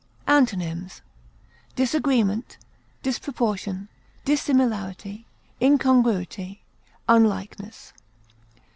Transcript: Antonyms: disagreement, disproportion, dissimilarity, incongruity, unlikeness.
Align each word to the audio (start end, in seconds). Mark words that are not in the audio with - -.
Antonyms: 0.25 1.03
disagreement, 1.75 2.57
disproportion, 3.03 3.87
dissimilarity, 4.25 5.27
incongruity, 5.61 6.63
unlikeness. 7.07 7.93